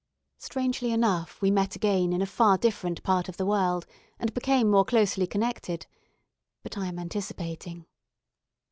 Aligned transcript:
Strangely 0.39 0.91
enough, 0.91 1.39
we 1.43 1.51
met 1.51 1.75
again 1.75 2.11
in 2.11 2.23
a 2.23 2.25
far 2.25 2.57
different 2.57 3.03
part 3.03 3.29
of 3.29 3.37
the 3.37 3.45
world, 3.45 3.85
and 4.17 4.33
became 4.33 4.67
more 4.67 4.83
closely 4.83 5.27
connected. 5.27 5.85
But 6.63 6.75
I 6.75 6.87
am 6.87 6.97
anticipating. 6.97 7.85